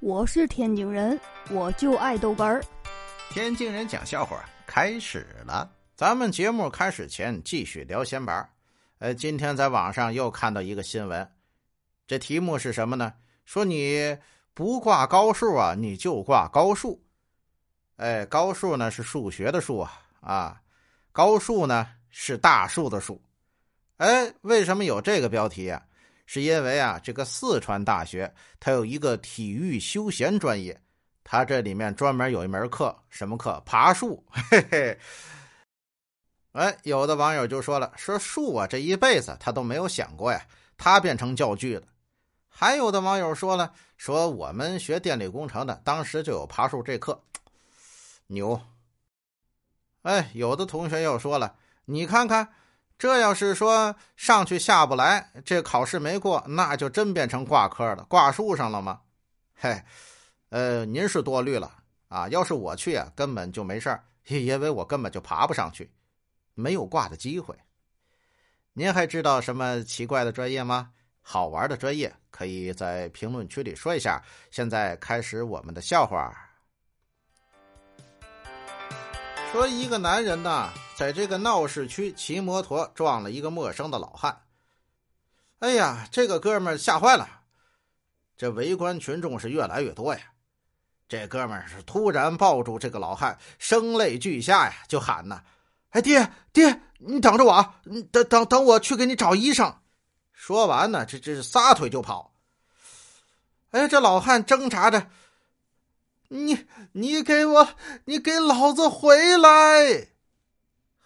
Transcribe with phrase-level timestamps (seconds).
[0.00, 1.18] 我是天津人，
[1.50, 2.62] 我就爱豆干儿。
[3.30, 8.48] 天津人讲笑话开始了，咱们节目开始前继续聊闲板
[9.00, 11.28] 呃，今天在网上又看到一个新闻，
[12.06, 13.12] 这题目是什么呢？
[13.44, 14.16] 说你
[14.54, 17.02] 不挂高数啊，你就挂高数。
[17.96, 20.60] 哎，高数呢是数学的数啊啊，
[21.10, 23.20] 高数呢是大数的数。
[23.96, 25.82] 哎，为什么有这个标题啊？
[26.30, 28.30] 是因为啊，这个四川大学
[28.60, 30.78] 它有一个体育休闲专业，
[31.24, 33.62] 它这里面专门有一门课，什么课？
[33.64, 34.22] 爬树。
[34.50, 34.98] 嘿嘿。
[36.52, 41.86] 哎，有的网友就说了，说树啊，这一辈子他都没有想过呀，它变成教具了。
[42.46, 47.22] 还有的网友说了，说我们学电力工程的，当时就有爬树这课，
[48.26, 48.60] 牛。
[50.02, 51.56] 哎，有的同学又说了，
[51.86, 52.52] 你看看。
[52.98, 59.00] 这要是说上去下不来，这考试没过，那就真变成挂科了，挂树上了吗？
[59.54, 59.80] 嘿，
[60.48, 61.72] 呃，您是多虑了
[62.08, 62.28] 啊！
[62.28, 65.92] 要是我去啊，根本就没事儿，因为我根本就爬不上去，
[66.54, 67.54] 没有挂的机会。
[68.72, 70.90] 您还知道什么奇怪的专业吗？
[71.22, 74.20] 好玩的专业，可以在评论区里说一下。
[74.50, 76.34] 现在开始我们的笑话。
[79.52, 80.72] 说一个男人呐。
[80.98, 84.42] 在这个闹市区骑摩托撞了一个陌生的老汉，
[85.60, 87.42] 哎呀，这个哥们吓坏了，
[88.36, 90.20] 这围观群众是越来越多呀。
[91.08, 95.40] 这哥们是突然抱住这个老汉，声泪俱下呀，就喊呐
[95.90, 99.72] ：“哎，爹爹，你等着我，你等等等我去给你找医生。”
[100.34, 102.34] 说完呢，这这撒腿就跑。
[103.70, 105.08] 哎，这老汉挣扎着
[106.26, 107.68] ：“你你给我，
[108.06, 110.08] 你给老子回来！”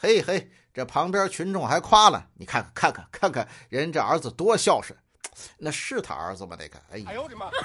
[0.00, 4.96] 嘿嘿，这旁边群众还夸了，你看看看看看看，人这儿子多孝顺，
[5.58, 6.56] 那是他儿子吗？
[6.56, 7.50] 那个，哎呦我的妈！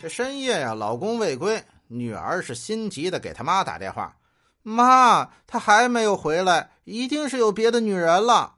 [0.00, 4.16] 这深夜呀，老公未归，女儿是心急的给他妈打电话
[4.62, 8.56] ：“妈，他还没有回来，一定是有别的女人了。”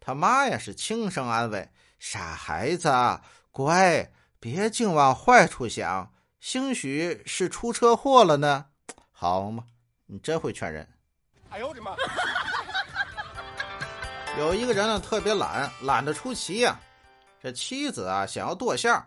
[0.00, 1.70] 他妈呀是轻声安慰
[2.00, 2.90] ：“傻孩子，
[3.52, 4.10] 乖，
[4.40, 6.10] 别净往坏处想。”
[6.40, 8.66] 兴许是出车祸了呢，
[9.10, 9.64] 好嘛，
[10.06, 10.88] 你真会劝人。
[11.50, 11.96] 哎呦我的妈！
[14.38, 16.78] 有一个人呢特别懒，懒得出奇呀。
[17.42, 19.06] 这妻子啊想要剁馅儿，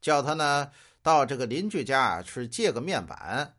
[0.00, 0.70] 叫他呢
[1.02, 3.54] 到这个邻居家去借个面板。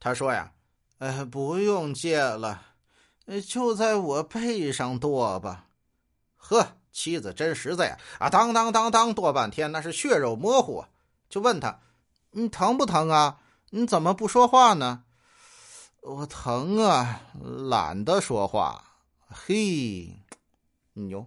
[0.00, 0.50] 他说呀
[0.98, 2.62] ：“呃，不用借了，
[3.46, 5.66] 就在我背上剁吧。”
[6.36, 7.98] 呵，妻子真实在呀！
[8.18, 10.82] 啊，当当当当剁半天，那是血肉模糊。
[11.28, 11.78] 就问他。
[12.38, 13.38] 你疼不疼啊？
[13.70, 15.04] 你怎么不说话呢？
[16.02, 17.22] 我疼啊，
[17.70, 18.84] 懒得说话。
[19.26, 20.22] 嘿，
[20.92, 21.26] 牛！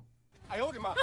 [0.49, 0.93] 哎呦我的妈！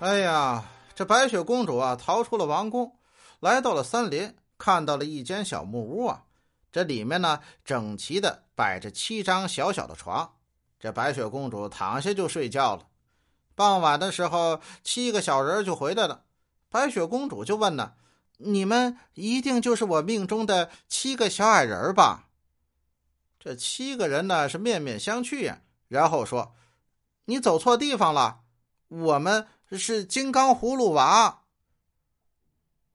[0.00, 0.62] 哎呀，
[0.94, 2.94] 这白雪公主啊，逃出了王宫，
[3.40, 6.24] 来到了森林，看到了一间小木屋啊。
[6.70, 10.34] 这里面呢，整齐的摆着七张小小的床。
[10.78, 12.84] 这白雪公主躺下就睡觉了。
[13.54, 16.24] 傍晚的时候，七个小人就回来了。
[16.68, 17.92] 白雪公主就问呢
[18.38, 22.28] ：“你们一定就是我命中的七个小矮人吧？”
[23.38, 26.54] 这七个人呢是面面相觑呀，然后说
[27.26, 28.40] ：“你走错地方了，
[28.88, 31.40] 我们是金刚葫芦娃。”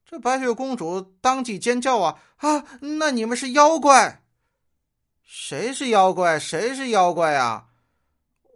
[0.09, 2.63] 这白雪公主当即尖叫啊啊！
[2.79, 4.23] 那你们是妖怪？
[5.21, 6.39] 谁是妖怪？
[6.39, 7.66] 谁是妖怪啊？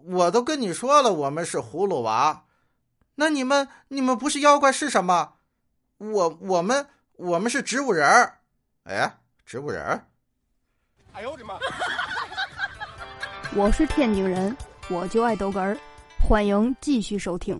[0.05, 2.45] 我都跟你说了，我们是葫芦娃，
[3.15, 5.33] 那你们你们不是妖怪是什么？
[5.97, 8.39] 我我们我们是植物人儿，
[8.83, 10.07] 哎，植物人儿。
[11.13, 11.59] 哎呦我的妈！
[13.53, 14.55] 我是天津人，
[14.89, 15.77] 我就爱逗哏儿，
[16.19, 17.59] 欢迎继续收听。